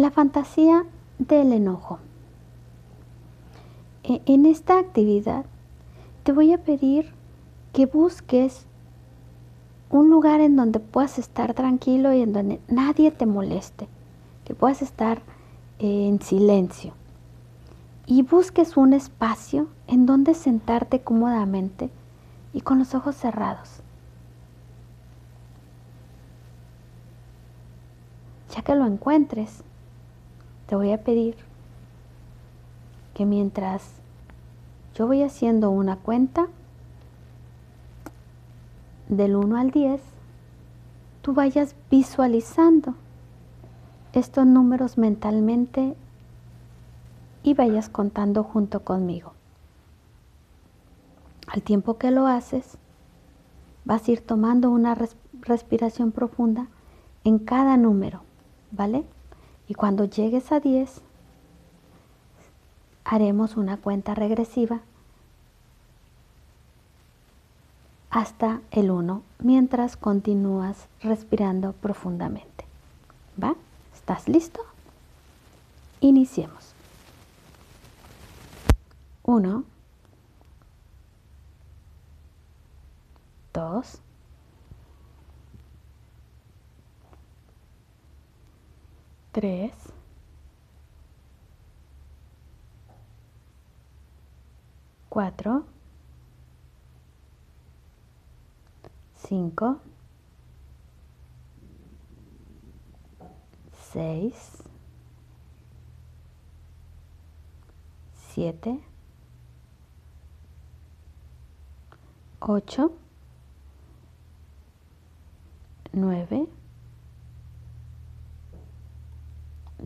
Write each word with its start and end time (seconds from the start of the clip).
la 0.00 0.10
fantasía 0.10 0.86
del 1.18 1.52
enojo. 1.52 1.98
E, 4.02 4.22
en 4.24 4.46
esta 4.46 4.78
actividad 4.78 5.44
te 6.22 6.32
voy 6.32 6.54
a 6.54 6.58
pedir 6.58 7.12
que 7.74 7.84
busques 7.84 8.64
un 9.90 10.08
lugar 10.08 10.40
en 10.40 10.56
donde 10.56 10.80
puedas 10.80 11.18
estar 11.18 11.52
tranquilo 11.52 12.14
y 12.14 12.22
en 12.22 12.32
donde 12.32 12.60
nadie 12.68 13.10
te 13.10 13.26
moleste, 13.26 13.88
que 14.46 14.54
puedas 14.54 14.80
estar 14.80 15.20
en 15.78 16.22
silencio 16.22 16.94
y 18.06 18.22
busques 18.22 18.78
un 18.78 18.94
espacio 18.94 19.68
en 19.86 20.06
donde 20.06 20.32
sentarte 20.32 21.02
cómodamente 21.02 21.90
y 22.54 22.62
con 22.62 22.78
los 22.78 22.94
ojos 22.94 23.16
cerrados. 23.16 23.82
Ya 28.56 28.62
que 28.62 28.74
lo 28.74 28.86
encuentres, 28.86 29.62
te 30.70 30.76
voy 30.76 30.92
a 30.92 31.02
pedir 31.02 31.34
que 33.12 33.26
mientras 33.26 33.82
yo 34.94 35.08
voy 35.08 35.24
haciendo 35.24 35.68
una 35.68 35.96
cuenta 35.96 36.46
del 39.08 39.34
1 39.34 39.56
al 39.56 39.72
10, 39.72 40.00
tú 41.22 41.34
vayas 41.34 41.74
visualizando 41.90 42.94
estos 44.12 44.46
números 44.46 44.96
mentalmente 44.96 45.96
y 47.42 47.54
vayas 47.54 47.88
contando 47.88 48.44
junto 48.44 48.84
conmigo. 48.84 49.32
Al 51.48 51.62
tiempo 51.62 51.98
que 51.98 52.12
lo 52.12 52.28
haces, 52.28 52.78
vas 53.84 54.06
a 54.06 54.12
ir 54.12 54.20
tomando 54.20 54.70
una 54.70 54.96
respiración 55.40 56.12
profunda 56.12 56.68
en 57.24 57.40
cada 57.40 57.76
número, 57.76 58.20
¿vale? 58.70 59.04
Y 59.70 59.74
cuando 59.74 60.04
llegues 60.04 60.50
a 60.50 60.58
10, 60.58 61.00
haremos 63.04 63.56
una 63.56 63.76
cuenta 63.76 64.16
regresiva 64.16 64.80
hasta 68.10 68.62
el 68.72 68.90
1 68.90 69.22
mientras 69.38 69.96
continúas 69.96 70.88
respirando 71.04 71.72
profundamente. 71.74 72.64
¿Va? 73.40 73.54
¿Estás 73.94 74.28
listo? 74.28 74.60
Iniciemos. 76.00 76.74
1, 79.22 79.62
2, 83.54 84.00
3, 89.32 89.72
4, 95.08 95.64
5, 99.16 99.80
6, 103.92 104.64
7, 108.34 108.82
8, 112.40 112.90
9, 115.92 116.59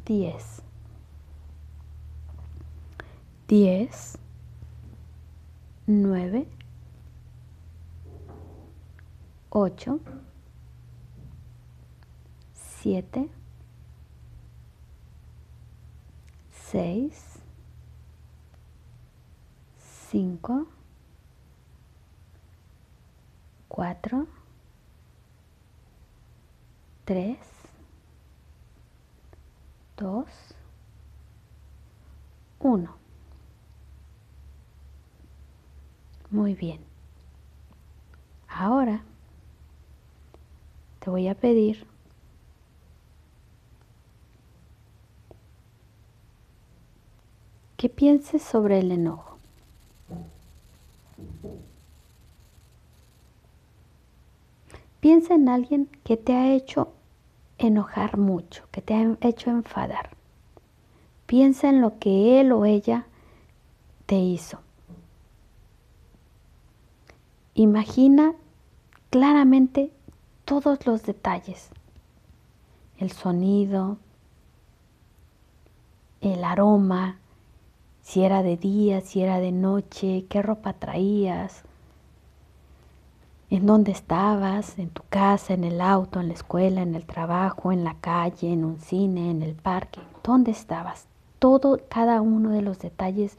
10, 0.05 0.63
10, 3.49 4.19
9, 5.87 6.47
8, 9.51 10.01
7, 12.55 13.31
6, 16.53 17.41
5, 20.11 20.67
4, 23.69 24.27
3, 27.07 27.54
2, 29.97 30.27
1. 32.61 32.97
Muy 36.31 36.55
bien. 36.55 36.81
Ahora 38.49 39.05
te 40.99 41.11
voy 41.11 41.29
a 41.29 41.35
pedir 41.35 41.87
que 47.77 47.89
pienses 47.89 48.43
sobre 48.43 48.79
el 48.79 48.91
enojo. 48.91 49.37
Piensa 55.01 55.35
en 55.35 55.51
alguien 55.51 55.87
que 56.03 56.17
te 56.17 56.33
ha 56.33 56.55
hecho 56.55 56.94
enojar 57.67 58.19
mucho, 58.19 58.64
que 58.70 58.83
te 58.83 58.95
ha 58.95 59.17
hecho 59.20 59.51
enfadar. 59.51 60.11
Piensa 61.27 61.69
en 61.69 61.80
lo 61.80 61.98
que 61.98 62.41
él 62.41 62.52
o 62.52 62.64
ella 62.64 63.07
te 64.07 64.17
hizo. 64.17 64.61
Imagina 67.55 68.35
claramente 69.11 69.92
todos 70.45 70.86
los 70.86 71.05
detalles, 71.05 71.70
el 72.98 73.13
sonido, 73.13 73.98
el 76.20 76.42
aroma, 76.45 77.19
si 78.02 78.23
era 78.23 78.42
de 78.42 78.57
día, 78.57 79.01
si 79.01 79.23
era 79.23 79.39
de 79.39 79.52
noche, 79.52 80.27
qué 80.29 80.42
ropa 80.42 80.75
traías, 80.75 81.64
en 83.51 83.67
dónde 83.67 83.93
estabas, 83.93 84.79
en 84.79 84.91
tu 84.91 85.03
casa, 85.09 85.55
en 85.55 85.65
el 85.65 85.81
auto, 85.81 86.21
en 86.21 86.29
la 86.29 86.35
escuela, 86.35 86.83
en 86.83 86.95
el 86.95 87.05
trabajo, 87.05 87.73
en 87.73 87.85
la 87.85 87.95
calle, 88.01 88.53
en 88.53 88.65
un 88.65 88.79
cine, 88.79 89.31
en 89.31 89.43
el 89.43 89.55
parque, 89.55 90.01
dónde 90.23 90.51
estabas. 90.51 91.07
Todo, 91.39 91.81
cada 91.89 92.21
uno 92.21 92.51
de 92.51 92.63
los 92.63 92.79
detalles, 92.79 93.37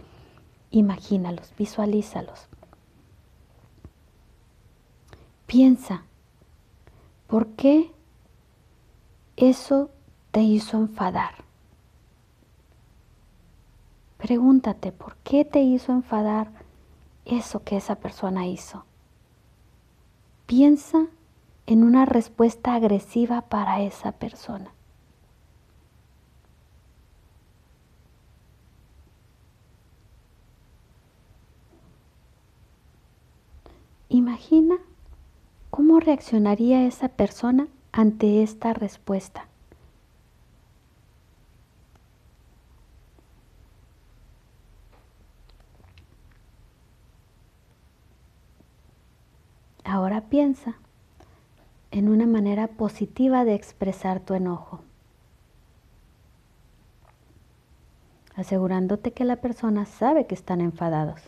imagínalos, 0.71 1.53
visualízalos. 1.57 2.47
Piensa, 5.47 6.03
¿por 7.27 7.47
qué 7.49 7.91
eso 9.37 9.89
te 10.31 10.41
hizo 10.41 10.77
enfadar? 10.77 11.45
Pregúntate, 14.17 14.91
¿por 14.91 15.17
qué 15.17 15.45
te 15.45 15.61
hizo 15.61 15.91
enfadar 15.91 16.49
eso 17.25 17.63
que 17.63 17.77
esa 17.77 17.95
persona 17.95 18.47
hizo? 18.47 18.85
Piensa 20.45 21.07
en 21.65 21.83
una 21.83 22.05
respuesta 22.05 22.75
agresiva 22.75 23.41
para 23.41 23.81
esa 23.81 24.11
persona. 24.11 24.71
Imagina 34.07 34.75
cómo 35.71 35.99
reaccionaría 35.99 36.85
esa 36.85 37.09
persona 37.09 37.67
ante 37.91 38.43
esta 38.43 38.73
respuesta. 38.73 39.47
Ahora 49.95 50.19
piensa 50.19 50.75
en 51.89 52.09
una 52.09 52.25
manera 52.25 52.67
positiva 52.67 53.45
de 53.45 53.55
expresar 53.55 54.19
tu 54.19 54.33
enojo, 54.33 54.81
asegurándote 58.35 59.13
que 59.13 59.23
la 59.23 59.37
persona 59.37 59.85
sabe 59.85 60.27
que 60.27 60.35
están 60.35 60.59
enfadados. 60.59 61.21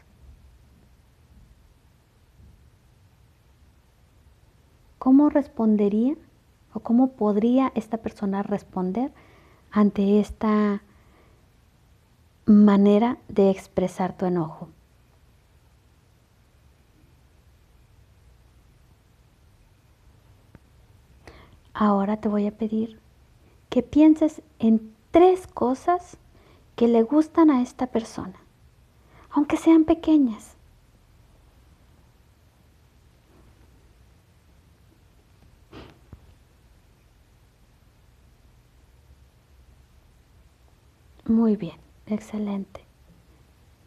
¿Cómo 5.00 5.30
respondería 5.30 6.16
o 6.74 6.82
cómo 6.82 7.12
podría 7.12 7.72
esta 7.74 8.00
persona 8.00 8.44
responder 8.44 9.14
ante 9.72 10.20
esta 10.20 10.82
manera 12.46 13.18
de 13.30 13.50
expresar 13.50 14.18
tu 14.18 14.26
enojo? 14.26 14.68
Ahora 21.80 22.18
te 22.18 22.28
voy 22.28 22.48
a 22.48 22.58
pedir 22.58 23.00
que 23.70 23.84
pienses 23.84 24.42
en 24.58 24.96
tres 25.12 25.46
cosas 25.46 26.18
que 26.76 26.88
le 26.88 27.04
gustan 27.04 27.52
a 27.52 27.62
esta 27.62 27.86
persona, 27.86 28.34
aunque 29.30 29.58
sean 29.58 29.86
pequeñas. 29.86 30.56
Muy 41.26 41.58
bien, 41.58 41.78
excelente. 42.08 42.82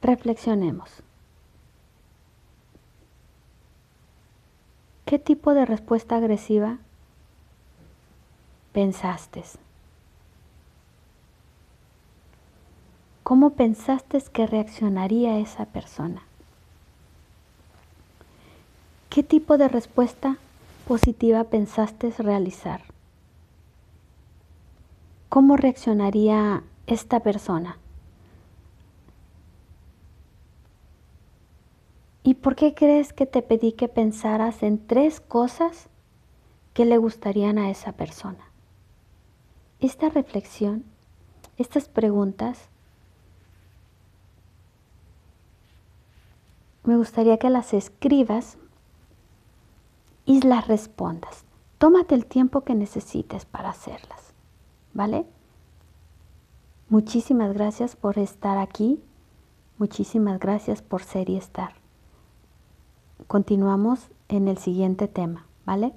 Reflexionemos. 0.00 1.02
¿Qué 5.06 5.18
tipo 5.18 5.54
de 5.54 5.66
respuesta 5.66 6.14
agresiva 6.14 6.78
pensaste? 8.80 9.42
¿Cómo 13.22 13.50
pensaste 13.50 14.22
que 14.32 14.46
reaccionaría 14.46 15.38
esa 15.38 15.66
persona? 15.66 16.22
¿Qué 19.10 19.22
tipo 19.22 19.58
de 19.58 19.68
respuesta 19.68 20.38
positiva 20.88 21.44
pensaste 21.44 22.10
realizar? 22.16 22.80
¿Cómo 25.28 25.58
reaccionaría 25.58 26.62
esta 26.86 27.20
persona? 27.20 27.76
¿Y 32.22 32.32
por 32.32 32.56
qué 32.56 32.72
crees 32.72 33.12
que 33.12 33.26
te 33.26 33.42
pedí 33.42 33.72
que 33.72 33.88
pensaras 33.88 34.62
en 34.62 34.86
tres 34.86 35.20
cosas 35.20 35.90
que 36.72 36.86
le 36.86 36.96
gustarían 36.96 37.58
a 37.58 37.68
esa 37.68 37.92
persona? 37.92 38.49
Esta 39.80 40.10
reflexión, 40.10 40.84
estas 41.56 41.88
preguntas, 41.88 42.68
me 46.84 46.96
gustaría 46.96 47.38
que 47.38 47.48
las 47.48 47.72
escribas 47.72 48.58
y 50.26 50.42
las 50.42 50.68
respondas. 50.68 51.44
Tómate 51.78 52.14
el 52.14 52.26
tiempo 52.26 52.60
que 52.60 52.74
necesites 52.74 53.46
para 53.46 53.70
hacerlas, 53.70 54.34
¿vale? 54.92 55.24
Muchísimas 56.90 57.54
gracias 57.54 57.96
por 57.96 58.18
estar 58.18 58.58
aquí. 58.58 59.02
Muchísimas 59.78 60.38
gracias 60.38 60.82
por 60.82 61.02
ser 61.02 61.30
y 61.30 61.36
estar. 61.36 61.72
Continuamos 63.26 64.08
en 64.28 64.48
el 64.48 64.58
siguiente 64.58 65.08
tema, 65.08 65.46
¿vale? 65.64 65.94